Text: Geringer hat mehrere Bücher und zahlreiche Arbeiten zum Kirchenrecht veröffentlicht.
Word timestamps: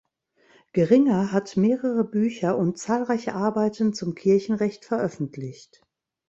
Geringer 0.73 1.31
hat 1.31 1.57
mehrere 1.57 2.03
Bücher 2.03 2.57
und 2.57 2.79
zahlreiche 2.79 3.35
Arbeiten 3.35 3.93
zum 3.93 4.15
Kirchenrecht 4.15 4.83
veröffentlicht. 4.83 5.83